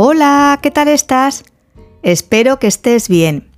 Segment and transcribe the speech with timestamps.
[0.00, 1.42] Hola, ¿qué tal estás?
[2.04, 3.48] Espero que estés bien.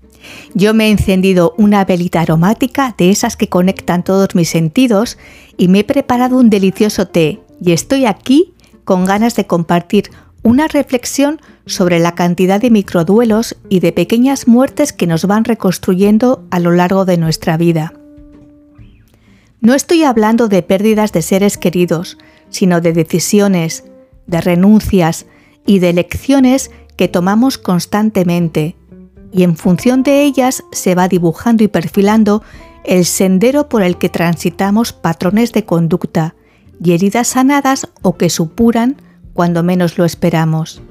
[0.54, 5.18] Yo me he encendido una velita aromática de esas que conectan todos mis sentidos
[5.58, 10.12] y me he preparado un delicioso té y estoy aquí con ganas de compartir
[10.42, 16.46] una reflexión sobre la cantidad de microduelos y de pequeñas muertes que nos van reconstruyendo
[16.50, 17.92] a lo largo de nuestra vida.
[19.60, 22.16] No estoy hablando de pérdidas de seres queridos,
[22.48, 23.84] sino de decisiones,
[24.26, 25.26] de renuncias
[25.66, 28.76] y de elecciones que tomamos constantemente,
[29.32, 32.42] y en función de ellas se va dibujando y perfilando
[32.84, 36.34] el sendero por el que transitamos patrones de conducta
[36.82, 38.96] y heridas sanadas o que supuran
[39.32, 40.82] cuando menos lo esperamos.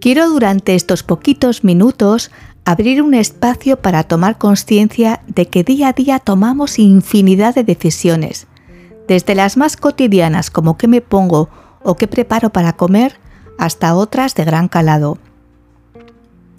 [0.00, 2.30] Quiero durante estos poquitos minutos
[2.64, 8.46] abrir un espacio para tomar conciencia de que día a día tomamos infinidad de decisiones,
[9.06, 11.48] desde las más cotidianas como qué me pongo
[11.84, 13.18] o qué preparo para comer,
[13.58, 15.18] hasta otras de gran calado.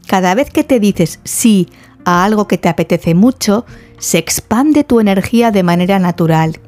[0.07, 1.69] Cada vez que te dices sí
[2.05, 3.65] a algo que te apetece mucho,
[3.97, 6.59] se expande tu energía de manera natural.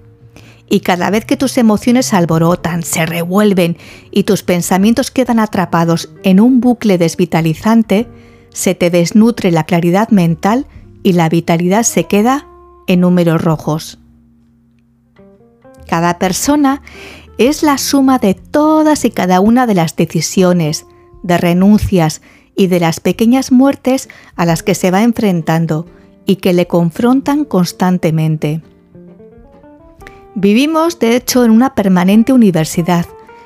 [0.67, 3.78] Y cada vez que tus emociones se alborotan, se revuelven
[4.09, 8.08] y tus pensamientos quedan atrapados en un bucle desvitalizante,
[8.50, 10.66] se te desnutre la claridad mental
[11.03, 12.48] y la vitalidad se queda
[12.88, 14.00] en números rojos.
[15.88, 16.81] Cada persona
[17.38, 20.86] es la suma de todas y cada una de las decisiones,
[21.23, 22.22] de renuncias
[22.55, 25.86] y de las pequeñas muertes a las que se va enfrentando
[26.25, 28.61] y que le confrontan constantemente.
[30.36, 33.05] Vivimos, de hecho, en una permanente universidad,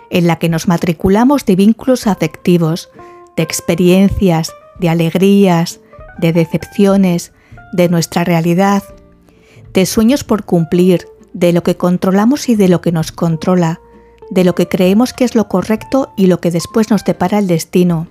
[0.09, 2.89] en la que nos matriculamos de vínculos afectivos,
[3.35, 5.81] de experiencias, de alegrías,
[6.17, 7.31] de decepciones,
[7.73, 8.83] de nuestra realidad,
[9.73, 11.07] de sueños por cumplir,
[11.39, 13.79] de lo que controlamos y de lo que nos controla,
[14.29, 17.47] de lo que creemos que es lo correcto y lo que después nos depara el
[17.47, 18.07] destino,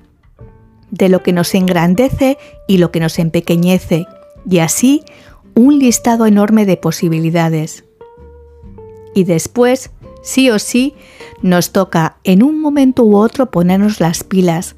[0.91, 4.07] de lo que nos engrandece y lo que nos empequeñece,
[4.49, 5.03] y así
[5.55, 7.85] un listado enorme de posibilidades.
[9.15, 9.91] Y después,
[10.23, 10.95] sí o sí,
[11.43, 14.75] nos toca en un momento u otro ponernos las pilas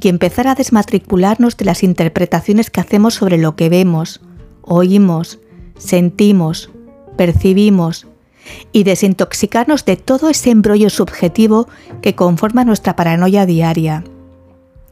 [0.00, 4.20] y empezar a desmatricularnos de las interpretaciones que hacemos sobre lo que vemos,
[4.62, 5.38] oímos,
[5.78, 6.70] sentimos,
[7.16, 8.06] percibimos
[8.72, 11.68] y desintoxicarnos de todo ese embrollo subjetivo
[12.00, 14.04] que conforma nuestra paranoia diaria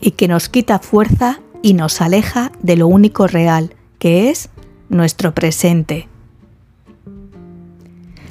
[0.01, 4.49] y que nos quita fuerza y nos aleja de lo único real, que es
[4.89, 6.09] nuestro presente.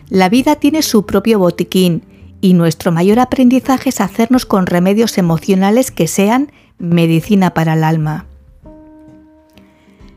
[0.09, 2.03] La vida tiene su propio botiquín
[2.41, 8.25] y nuestro mayor aprendizaje es hacernos con remedios emocionales que sean medicina para el alma.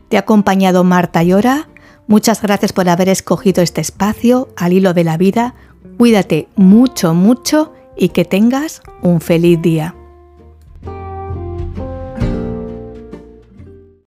[0.09, 1.67] Te ha acompañado Marta Llora.
[2.07, 5.55] Muchas gracias por haber escogido este espacio al hilo de la vida.
[5.97, 9.95] Cuídate mucho, mucho y que tengas un feliz día.